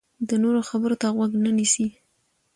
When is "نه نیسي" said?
1.43-1.87